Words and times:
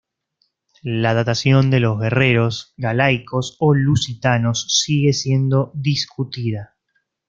La 0.81 1.13
datación 1.13 1.69
de 1.69 1.79
los 1.79 1.99
guerreros 1.99 2.73
galaicos 2.75 3.55
o 3.59 3.75
lusitanos 3.75 4.65
sigue 4.81 5.13
siendo 5.13 5.71
discutida. 5.75 6.75